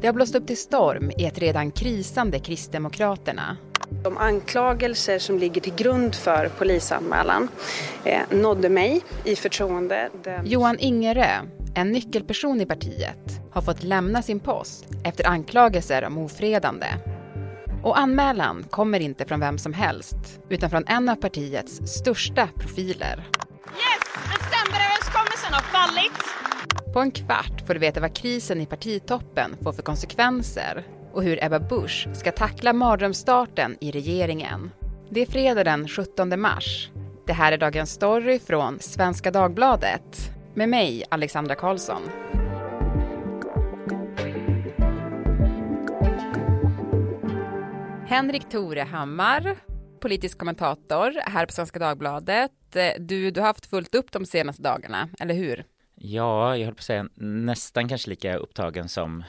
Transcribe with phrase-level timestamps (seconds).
[0.00, 3.56] Det har blåst upp till storm i ett redan krisande Kristdemokraterna.
[4.04, 7.48] De anklagelser som ligger till grund för polisanmälan
[8.04, 10.08] eh, nådde mig i förtroende.
[10.24, 10.46] Den...
[10.46, 11.28] Johan Ingerö,
[11.74, 16.86] en nyckelperson i partiet, har fått lämna sin post efter anklagelser om ofredande.
[17.82, 20.16] Och anmälan kommer inte från vem som helst,
[20.48, 23.28] utan från en av partiets största profiler.
[23.76, 24.04] Yes!
[24.14, 26.49] Decemberöverenskommelsen har fallit!
[26.92, 31.44] På en kvart får du veta vad krisen i partitoppen får för konsekvenser och hur
[31.44, 34.70] Ebba Busch ska tackla mardrömsstarten i regeringen.
[35.10, 36.90] Det är fredag den 17 mars.
[37.26, 42.02] Det här är Dagens Story från Svenska Dagbladet med mig, Alexandra Karlsson.
[48.06, 49.56] Henrik Torehammar,
[50.00, 52.50] politisk kommentator här på Svenska Dagbladet.
[52.98, 55.64] Du, du har haft fullt upp de senaste dagarna, eller hur?
[56.02, 59.24] Ja, jag höll på att säga nästan kanske lika upptagen som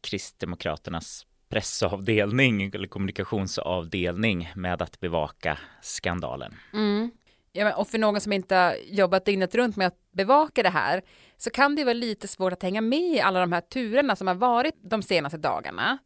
[0.00, 6.54] Kristdemokraternas pressavdelning eller kommunikationsavdelning med att bevaka skandalen.
[6.72, 7.10] Mm.
[7.52, 11.02] Ja, och för någon som inte har jobbat dygnet runt med att bevaka det här
[11.36, 14.26] så kan det vara lite svårt att hänga med i alla de här turerna som
[14.26, 15.98] har varit de senaste dagarna.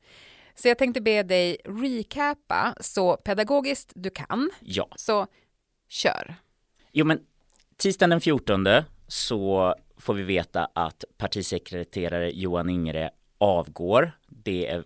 [0.55, 4.51] Så jag tänkte be dig recapa så pedagogiskt du kan.
[4.61, 4.89] Ja.
[4.97, 5.27] Så
[5.89, 6.35] kör.
[6.93, 7.21] Jo, men
[7.77, 8.67] tisdagen den 14
[9.09, 14.13] så får vi veta att partisekreterare Johan Ingre avgår.
[14.29, 14.85] Det är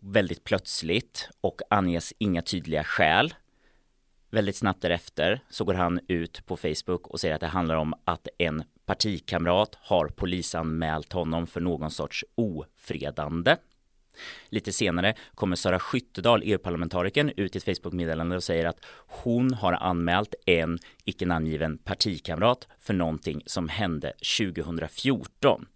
[0.00, 3.34] väldigt plötsligt och anges inga tydliga skäl.
[4.30, 7.94] Väldigt snabbt därefter så går han ut på Facebook och säger att det handlar om
[8.04, 13.56] att en partikamrat har polisanmält honom för någon sorts ofredande.
[14.48, 19.72] Lite senare kommer Sara Skyttedal, EU-parlamentarikern, ut i ett Facebook-meddelande och säger att hon har
[19.72, 25.66] anmält en icke namngiven partikamrat för någonting som hände 2014.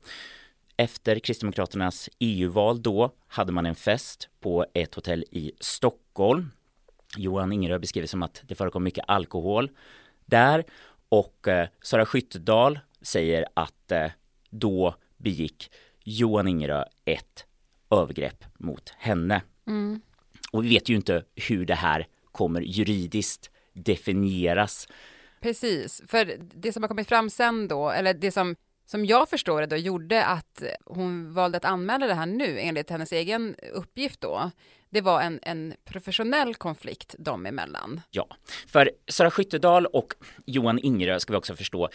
[0.76, 6.50] Efter Kristdemokraternas EU-val då hade man en fest på ett hotell i Stockholm.
[7.16, 9.70] Johan Ingerö beskriver som att det förekom mycket alkohol
[10.24, 10.64] där
[11.08, 14.10] och eh, Sara Skyttedal säger att eh,
[14.50, 15.70] då begick
[16.04, 17.44] Johan Ingerö ett
[17.92, 19.42] övergrepp mot henne.
[19.66, 20.00] Mm.
[20.52, 24.88] Och vi vet ju inte hur det här kommer juridiskt definieras.
[25.40, 29.60] Precis, för det som har kommit fram sen då, eller det som som jag förstår
[29.60, 34.20] det då gjorde att hon valde att anmäla det här nu enligt hennes egen uppgift
[34.20, 34.50] då.
[34.90, 38.00] Det var en, en professionell konflikt dem emellan.
[38.10, 38.26] Ja,
[38.66, 40.14] för Sara Skyttedal och
[40.46, 41.88] Johan Ingerö ska vi också förstå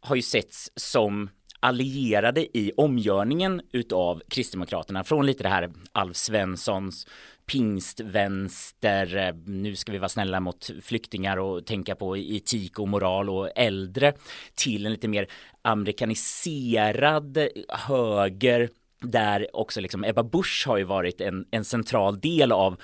[0.00, 1.30] har ju setts som
[1.60, 7.06] allierade i omgörningen utav Kristdemokraterna från lite det här Alf Svenssons
[7.46, 13.30] pingstvänster, eh, nu ska vi vara snälla mot flyktingar och tänka på etik och moral
[13.30, 14.12] och äldre
[14.54, 15.26] till en lite mer
[15.62, 18.68] amerikaniserad höger
[19.00, 22.76] där också liksom Ebba Busch har ju varit en, en central del av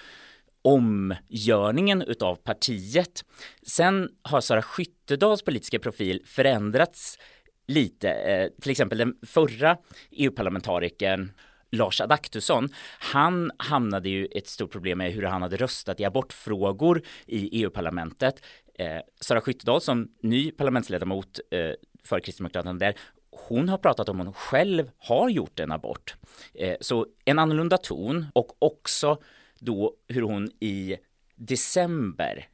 [0.63, 3.25] omgörningen utav partiet.
[3.67, 7.19] Sen har Sara Skyttedals politiska profil förändrats
[7.67, 8.11] lite.
[8.11, 9.77] Eh, till exempel den förra
[10.11, 11.33] EU-parlamentarikern
[11.71, 17.03] Lars Adaktusson, han hamnade ju ett stort problem med hur han hade röstat i abortfrågor
[17.27, 18.45] i EU-parlamentet.
[18.79, 21.71] Eh, Sara Skyttedal som ny parlamentsledamot eh,
[22.05, 22.95] för Kristdemokraterna där,
[23.31, 26.15] hon har pratat om hon själv har gjort en abort.
[26.55, 29.19] Eh, så en annorlunda ton och också
[29.59, 30.97] då hur hon i
[31.37, 32.49] december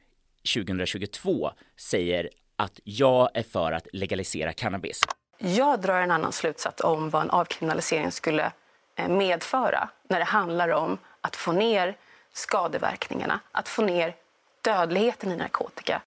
[0.53, 2.29] 2022 säger
[2.61, 5.01] att jag är för att legalisera cannabis.
[5.37, 8.51] Jag drar en annan slutsats om vad en avkriminalisering skulle
[8.95, 11.97] eh, medföra när det handlar om att få ner
[12.33, 14.15] skadeverkningarna, att få ner
[14.61, 16.01] dödligheten i narkotika.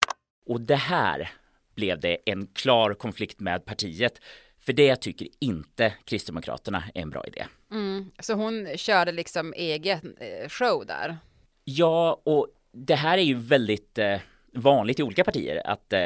[0.46, 1.32] Och det här
[1.74, 4.20] blev det en klar konflikt med partiet.
[4.60, 7.46] För det tycker inte Kristdemokraterna är en bra idé.
[7.70, 11.18] Mm, så hon körde liksom egen eh, show där?
[11.64, 14.20] Ja, och det här är ju väldigt eh,
[14.54, 16.00] vanligt i olika partier att eh,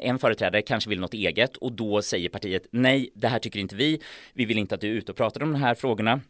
[0.00, 3.76] en företrädare kanske vill något eget och då säger partiet nej, det här tycker inte
[3.76, 4.00] vi.
[4.32, 6.20] Vi vill inte att du är ute och pratar om de här frågorna.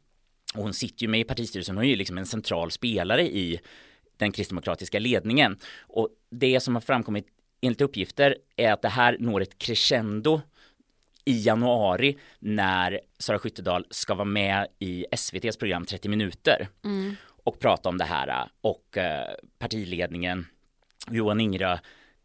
[0.54, 3.60] Och hon sitter ju med i partistyrelsen och är ju liksom en central spelare i
[4.16, 5.58] den kristdemokratiska ledningen.
[5.80, 7.26] Och det som har framkommit
[7.60, 10.40] enligt uppgifter är att det här når ett crescendo
[11.24, 17.16] i januari när Sara Skyttedal ska vara med i SVTs program 30 minuter mm.
[17.44, 20.46] och prata om det här och eh, partiledningen
[21.10, 21.78] Johan Ingrö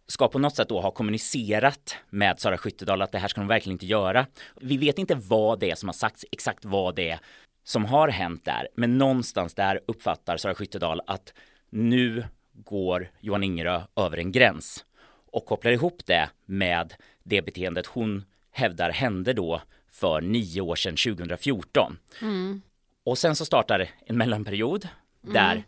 [0.07, 3.48] ska på något sätt då ha kommunicerat med Sara Skyttedal att det här ska de
[3.48, 4.25] verkligen inte göra.
[4.62, 7.19] Vi vet inte vad det är som har sagts, exakt vad det är
[7.63, 11.34] som har hänt där, men någonstans där uppfattar Sara Skyttedal att
[11.69, 14.86] nu går Johan Ingerö över en gräns
[15.31, 16.94] och kopplar ihop det med
[17.24, 19.62] det beteendet hon hävdar hände då
[19.92, 21.98] för nio år sedan 2014.
[22.22, 22.62] Mm.
[23.04, 24.88] Och sen så startar en mellanperiod
[25.22, 25.63] där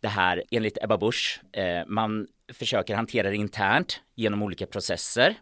[0.00, 5.34] det här enligt Ebba Busch, eh, man försöker hantera det internt genom olika processer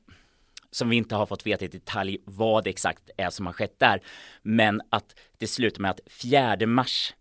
[0.70, 3.78] som vi inte har fått veta i detalj vad det exakt är som har skett
[3.78, 4.00] där.
[4.42, 7.14] Men att det slutar med att 4 mars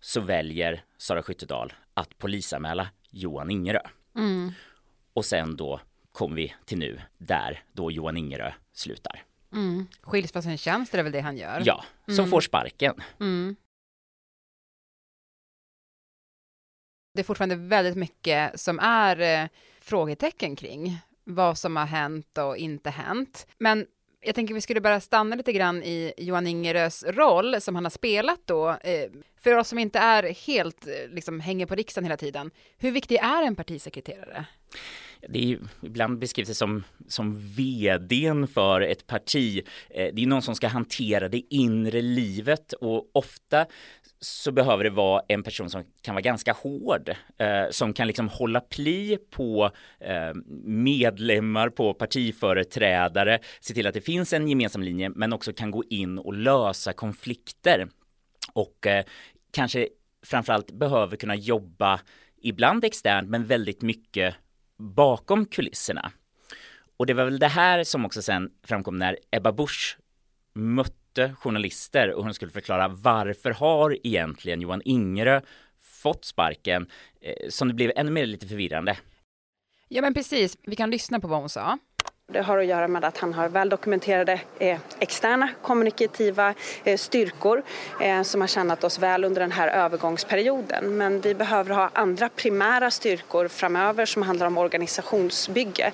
[0.00, 3.82] så väljer Sara Skyttedal att polisanmäla Johan Ingerö.
[4.16, 4.52] Mm.
[5.12, 5.80] Och sen då
[6.12, 9.22] kommer vi till nu där då Johan Ingerö slutar.
[9.52, 9.86] Mm.
[10.02, 11.62] Skiljs från sin tjänst är det väl det han gör?
[11.64, 12.94] Ja, som får sparken.
[13.20, 13.56] Mm.
[17.14, 19.48] Det är fortfarande väldigt mycket som är eh,
[19.80, 23.46] frågetecken kring vad som har hänt och inte hänt.
[23.58, 23.86] Men
[24.20, 27.90] jag tänker vi skulle bara stanna lite grann i Johan Ingerös roll som han har
[27.90, 28.68] spelat då.
[28.68, 29.10] Eh,
[29.40, 32.50] för oss som inte är helt, eh, liksom hänger på riksdagen hela tiden.
[32.78, 34.44] Hur viktig är en partisekreterare?
[35.28, 39.66] Det är ju, ibland beskrivs det som, som vdn för ett parti.
[39.90, 43.66] Eh, det är någon som ska hantera det inre livet och ofta
[44.20, 47.08] så behöver det vara en person som kan vara ganska hård,
[47.38, 49.70] eh, som kan liksom hålla pli på
[50.00, 50.34] eh,
[50.64, 55.84] medlemmar, på partiföreträdare, se till att det finns en gemensam linje, men också kan gå
[55.90, 57.88] in och lösa konflikter.
[58.52, 59.04] Och eh,
[59.52, 59.88] kanske
[60.22, 62.00] framförallt behöver kunna jobba,
[62.42, 64.34] ibland externt, men väldigt mycket
[64.76, 66.12] bakom kulisserna.
[66.96, 69.98] Och det var väl det här som också sen framkom när Ebba Busch
[70.54, 75.40] mötte journalister och hon skulle förklara varför har egentligen Johan Ingerö
[76.02, 76.86] fått sparken
[77.20, 78.96] eh, som det blev ännu mer lite förvirrande.
[79.88, 81.78] Ja men precis, vi kan lyssna på vad hon sa.
[82.32, 87.62] Det har att göra med att han har väl dokumenterade eh, externa kommunikativa eh, styrkor
[88.00, 90.96] eh, som har tjänat oss väl under den här övergångsperioden.
[90.96, 95.92] Men vi behöver ha andra primära styrkor framöver som handlar om organisationsbygge.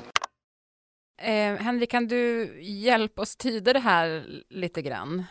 [1.19, 5.25] Eh, Henrik, kan du hjälpa oss tyda det här lite grann?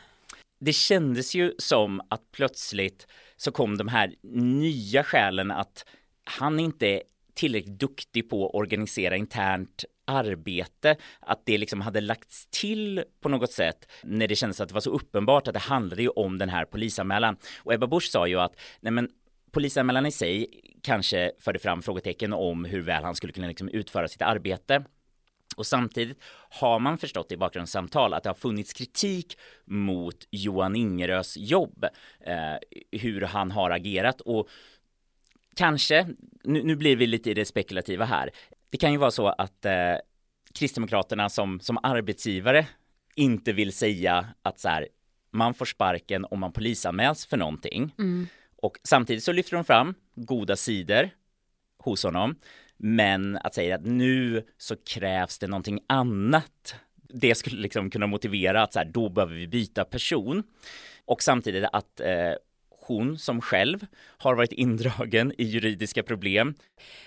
[0.60, 5.86] Det kändes ju som att plötsligt så kom de här nya skälen att
[6.24, 7.02] han inte är
[7.34, 13.52] tillräckligt duktig på att organisera internt arbete, att det liksom hade lagts till på något
[13.52, 16.50] sätt när det kändes att det var så uppenbart att det handlade ju om den
[16.50, 17.38] här polisanmälan.
[17.64, 19.10] Och Ebba Busch sa ju att nej men
[19.52, 20.48] polisanmälan i sig
[20.84, 24.84] kanske förde fram frågetecken om hur väl han skulle kunna liksom utföra sitt arbete.
[25.56, 26.20] Och samtidigt
[26.50, 31.86] har man förstått i bakgrundssamtal att det har funnits kritik mot Johan Ingerös jobb,
[32.20, 32.56] eh,
[32.92, 34.50] hur han har agerat och
[35.56, 36.08] kanske,
[36.44, 38.30] nu, nu blir vi lite i det spekulativa här,
[38.70, 39.96] det kan ju vara så att eh,
[40.54, 42.68] Kristdemokraterna som, som arbetsgivare
[43.16, 44.88] inte vill säga att så här,
[45.32, 47.94] man får sparken om man polisanmäls för någonting.
[48.62, 51.10] Och samtidigt så lyfter de fram goda sidor
[51.78, 52.36] hos honom.
[52.78, 56.76] Men att säga att nu så krävs det någonting annat.
[57.10, 60.44] Det skulle liksom kunna motivera att så här, då behöver vi byta person.
[61.06, 62.34] Och samtidigt att eh,
[62.88, 66.54] hon som själv har varit indragen i juridiska problem.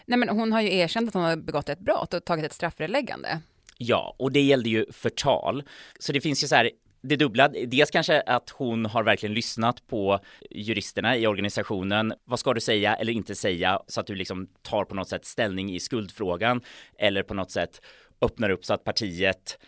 [0.07, 2.53] Nej men hon har ju erkänt att hon har begått ett brott och tagit ett
[2.53, 3.41] strafföreläggande.
[3.79, 5.63] Ja, och det gällde ju förtal.
[5.99, 9.87] Så det finns ju så här det dubbla, dels kanske att hon har verkligen lyssnat
[9.87, 12.15] på juristerna i organisationen.
[12.25, 15.25] Vad ska du säga eller inte säga så att du liksom tar på något sätt
[15.25, 16.61] ställning i skuldfrågan
[16.99, 17.81] eller på något sätt
[18.21, 19.59] öppnar upp så att partiet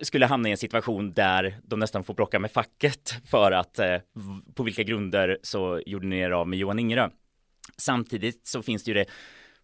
[0.00, 3.96] skulle hamna i en situation där de nästan får bråka med facket för att eh,
[4.54, 7.08] på vilka grunder så gjorde ni er av med Johan Ingerö.
[7.76, 9.06] Samtidigt så finns det ju det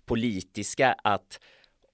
[0.06, 1.40] politiska att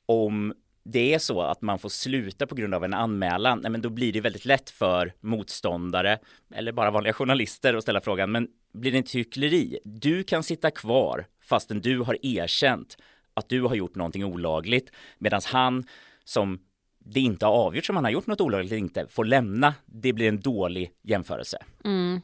[0.07, 3.83] om det är så att man får sluta på grund av en anmälan, nej men
[3.83, 6.19] då blir det väldigt lätt för motståndare
[6.55, 9.79] eller bara vanliga journalister att ställa frågan, men blir det inte hyckleri?
[9.85, 12.97] Du kan sitta kvar fastän du har erkänt
[13.35, 15.85] att du har gjort någonting olagligt, medan han
[16.25, 16.61] som
[17.05, 19.75] det inte har avgjorts om han har gjort något olagligt eller inte får lämna.
[19.87, 21.59] Det blir en dålig jämförelse.
[21.85, 22.21] Mm.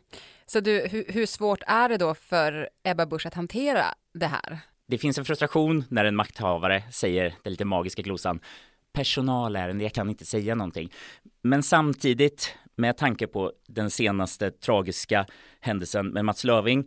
[0.46, 3.84] Så du, hur, hur svårt är det då för Ebba Busch att hantera
[4.14, 4.58] det här?
[4.90, 8.40] Det finns en frustration när en makthavare säger den lite magiska glosan
[8.92, 10.92] personalärende, jag kan inte säga någonting.
[11.42, 15.26] Men samtidigt, med tanke på den senaste tragiska
[15.60, 16.82] händelsen med Mats Löving,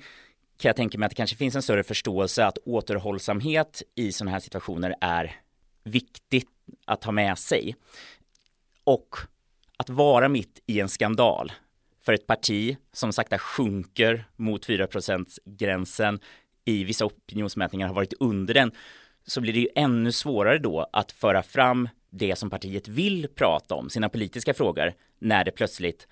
[0.57, 4.31] kan jag tänka mig att det kanske finns en större förståelse att återhållsamhet i sådana
[4.31, 5.35] här situationer är
[5.83, 6.49] viktigt
[6.85, 7.75] att ha med sig.
[8.83, 9.15] Och
[9.77, 11.51] att vara mitt i en skandal
[12.05, 14.87] för ett parti som sakta sjunker mot 4
[15.45, 16.19] gränsen
[16.65, 18.71] i vissa opinionsmätningar har varit under den
[19.23, 23.75] så blir det ju ännu svårare då att föra fram det som partiet vill prata
[23.75, 26.07] om, sina politiska frågor, när det plötsligt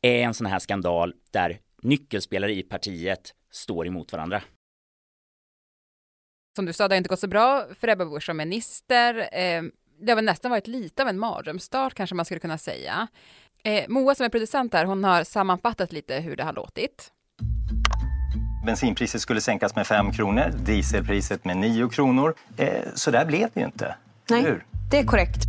[0.00, 4.42] är en sån här skandal där nyckelspelare i partiet står emot varandra.
[6.56, 9.14] Som du sa, det har inte gått så bra för Ebba Busch som minister.
[9.32, 9.62] Eh,
[10.00, 13.08] det har väl nästan varit lite av en mardrömsstart kanske man skulle kunna säga.
[13.64, 17.12] Eh, Moa som är producent där, hon har sammanfattat lite hur det har låtit.
[18.64, 22.34] Bensinpriset skulle sänkas med 5 kronor, dieselpriset med 9 kronor.
[22.56, 23.94] Eh, så där blev det ju inte.
[24.30, 24.64] Nej, Hur?
[24.90, 25.44] det är korrekt.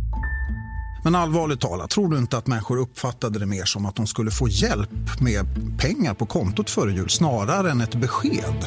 [1.04, 4.30] Men allvarligt talat, tror du inte att människor uppfattade det mer som att de skulle
[4.30, 5.46] få hjälp med
[5.78, 8.66] pengar på kontot före jul snarare än ett besked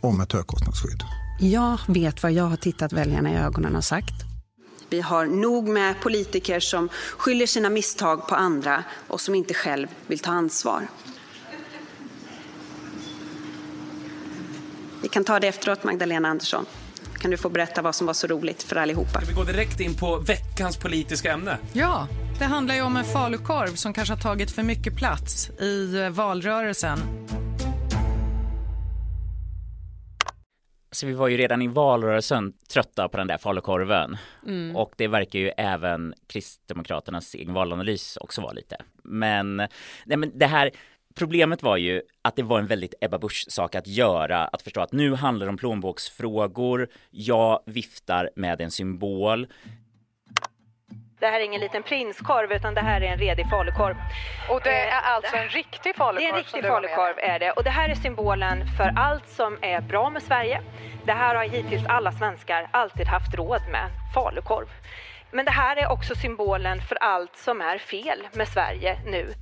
[0.00, 1.02] om ett högkostnadsskydd?
[1.40, 4.14] Jag vet vad jag har tittat väljarna i ögonen och sagt.
[4.90, 6.88] Vi har nog med politiker som
[7.18, 10.88] skyller sina misstag på andra och som inte själv vill ta ansvar.
[15.02, 16.66] Vi kan ta det efteråt, Magdalena Andersson.
[17.18, 19.22] Kan du få berätta vad som var så roligt för allihopa?
[19.28, 21.58] Vi går direkt in på veckans politiska ämne.
[21.72, 26.00] Ja, det handlar ju om en falukorv som kanske har tagit för mycket plats i
[26.00, 26.98] eh, valrörelsen.
[30.90, 34.16] Så vi var ju redan i valrörelsen trötta på den där falukorven.
[34.46, 34.76] Mm.
[34.76, 38.76] Och det verkar ju även Kristdemokraternas egen valanalys också vara lite.
[39.02, 39.56] Men,
[40.06, 40.70] nej men det här,
[41.18, 44.92] problemet var ju att det var en väldigt Ebba Busch-sak att göra, att förstå att
[44.92, 49.46] nu handlar det om plånboksfrågor, jag viftar med en symbol.
[51.20, 53.96] Det här är ingen liten prinskorv utan det här är en redig falukorv.
[54.50, 56.22] Och det Eh, är alltså en riktig falukorv?
[56.22, 57.50] Det är en riktig falukorv är det.
[57.52, 60.60] Och det här är symbolen för allt som är bra med Sverige.
[61.06, 64.68] Det här har hittills alla svenskar alltid haft råd med, falukorv.
[65.30, 69.34] Men det här är också symbolen för allt som är fel med Sverige nu.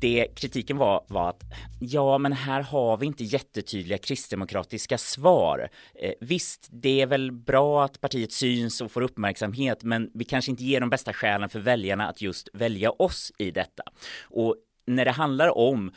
[0.00, 1.42] Det kritiken var, var att
[1.80, 5.68] ja, men här har vi inte jättetydliga kristdemokratiska svar.
[5.94, 10.50] Eh, visst, det är väl bra att partiet syns och får uppmärksamhet, men vi kanske
[10.50, 13.82] inte ger de bästa skälen för väljarna att just välja oss i detta.
[14.22, 15.92] Och när det handlar om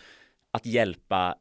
[0.52, 1.36] att hjälpa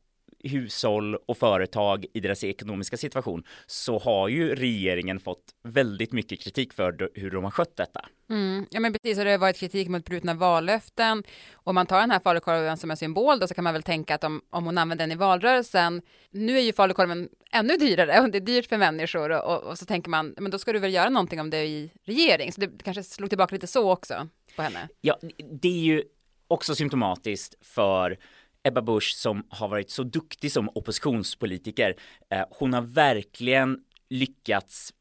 [0.44, 6.72] hushåll och företag i deras ekonomiska situation så har ju regeringen fått väldigt mycket kritik
[6.72, 8.06] för hur de har skött detta.
[8.30, 8.66] Mm.
[8.70, 11.22] Ja men precis, och det har varit kritik mot brutna vallöften.
[11.52, 14.14] Om man tar den här falukorven som en symbol då så kan man väl tänka
[14.14, 18.30] att om, om hon använder den i valrörelsen, nu är ju falukorven ännu dyrare och
[18.30, 20.78] det är dyrt för människor och, och, och så tänker man, men då ska du
[20.78, 22.52] väl göra någonting om det i regering.
[22.52, 24.88] Så det kanske slog tillbaka lite så också på henne.
[25.00, 25.18] Ja,
[25.62, 26.04] det är ju
[26.48, 28.18] också symptomatiskt för
[28.62, 31.94] Ebba Busch som har varit så duktig som oppositionspolitiker.
[32.30, 33.78] Eh, hon har verkligen
[34.10, 34.94] lyckats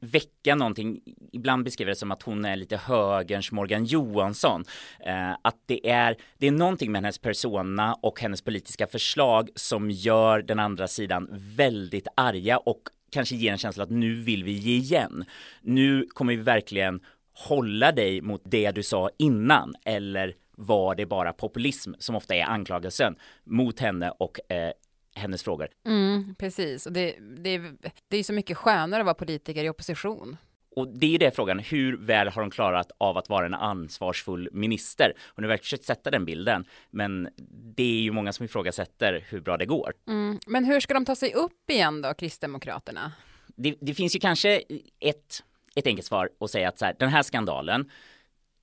[0.00, 1.00] väcka någonting,
[1.32, 4.64] ibland beskriver det som att hon är lite högerns Morgan Johansson.
[5.06, 9.90] Eh, att det är, det är någonting med hennes persona och hennes politiska förslag som
[9.90, 14.52] gör den andra sidan väldigt arga och kanske ger en känsla att nu vill vi
[14.52, 15.24] ge igen.
[15.60, 17.00] Nu kommer vi verkligen
[17.34, 22.44] hålla dig mot det du sa innan eller var det bara populism som ofta är
[22.44, 24.72] anklagelsen mot henne och eh,
[25.14, 25.68] hennes frågor.
[25.86, 27.62] Mm, precis, och det, det,
[28.08, 30.36] det är så mycket skönare att vara politiker i opposition.
[30.76, 33.54] Och det är ju det frågan, hur väl har de klarat av att vara en
[33.54, 35.12] ansvarsfull minister?
[35.34, 37.28] Hon har verkligen försökt sätta den bilden, men
[37.76, 39.92] det är ju många som ifrågasätter hur bra det går.
[40.08, 40.38] Mm.
[40.46, 43.12] Men hur ska de ta sig upp igen då, Kristdemokraterna?
[43.46, 44.62] Det, det finns ju kanske
[45.00, 45.42] ett,
[45.74, 47.90] ett enkelt svar att säga att så här, den här skandalen,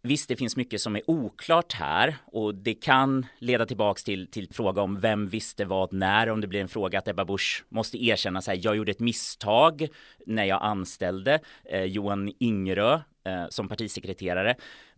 [0.01, 4.53] Visst, det finns mycket som är oklart här och det kan leda tillbaks till, till
[4.53, 8.05] fråga om vem visste vad när, om det blir en fråga att Ebba Busch måste
[8.05, 8.59] erkänna sig.
[8.63, 9.87] Jag gjorde ett misstag
[10.25, 14.55] när jag anställde eh, Johan Ingerö eh, som partisekreterare.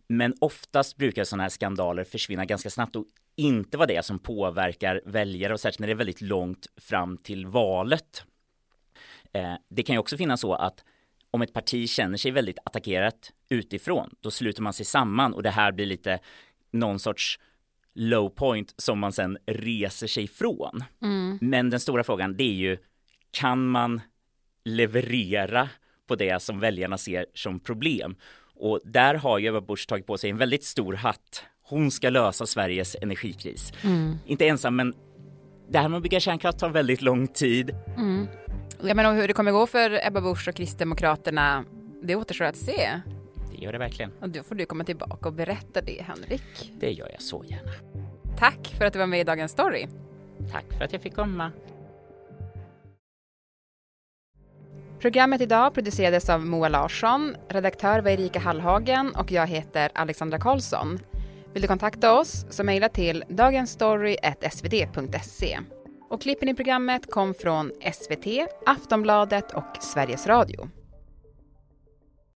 [0.08, 3.06] Men oftast brukar sådana här skandaler försvinna ganska snabbt och
[3.36, 7.46] inte vara det som påverkar väljare och särskilt när det är väldigt långt fram till
[7.46, 8.24] valet.
[9.32, 10.84] Eh, det kan ju också finnas så att
[11.32, 15.50] om ett parti känner sig väldigt attackerat utifrån, då sluter man sig samman och det
[15.50, 16.18] här blir lite
[16.70, 17.38] någon sorts
[17.94, 20.84] low point som man sen reser sig från.
[21.02, 21.38] Mm.
[21.40, 22.78] Men den stora frågan det är ju,
[23.30, 24.00] kan man
[24.64, 25.68] leverera
[26.06, 28.16] på det som väljarna ser som problem?
[28.54, 31.44] Och där har ju Ebba Busch tagit på sig en väldigt stor hatt.
[31.62, 33.72] Hon ska lösa Sveriges energikris.
[33.84, 34.16] Mm.
[34.26, 34.94] Inte ensam, men
[35.72, 37.74] det här med att bygga kärnkraft tar väldigt lång tid.
[37.96, 38.26] Mm.
[38.82, 41.64] Jag menar hur det kommer gå för Ebba Busch och Kristdemokraterna,
[42.02, 43.00] det återstår att se.
[43.50, 44.12] Det gör det verkligen.
[44.20, 46.72] Och då får du komma tillbaka och berätta det, Henrik.
[46.80, 47.72] Det gör jag så gärna.
[48.38, 49.86] Tack för att du var med i Dagens Story.
[50.52, 51.50] Tack för att jag fick komma.
[55.00, 60.98] Programmet idag producerades av Moa Larsson, redaktör var Erika Hallhagen och jag heter Alexandra Karlsson.
[61.52, 65.58] Vill du kontakta oss så mejla till dagensstory.svd.se.
[66.10, 68.26] Och klippen i programmet kom från SVT,
[68.66, 70.68] Aftonbladet och Sveriges Radio.